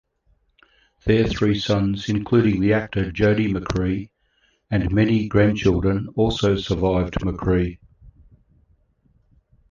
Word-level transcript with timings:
Their 1.05 1.27
three 1.27 1.59
sons, 1.59 2.09
including 2.09 2.59
the 2.59 2.73
actor 2.73 3.11
Jody 3.11 3.53
McCrea, 3.53 4.09
and 4.71 4.89
many 4.91 5.27
grandchildren, 5.27 6.07
also 6.15 6.55
survived 6.55 7.19
McCrea. 7.19 7.77